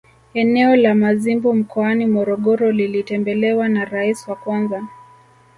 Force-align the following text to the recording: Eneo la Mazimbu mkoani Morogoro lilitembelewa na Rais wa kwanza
Eneo 0.33 0.75
la 0.75 0.95
Mazimbu 0.95 1.53
mkoani 1.53 2.05
Morogoro 2.05 2.71
lilitembelewa 2.71 3.67
na 3.69 3.85
Rais 3.85 4.27
wa 4.27 4.35
kwanza 4.35 4.87